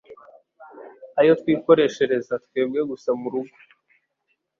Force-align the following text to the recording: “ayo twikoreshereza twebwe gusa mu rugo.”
“ayo 1.19 1.31
twikoreshereza 1.39 2.33
twebwe 2.45 2.79
gusa 2.89 3.09
mu 3.19 3.27
rugo.” 3.33 3.57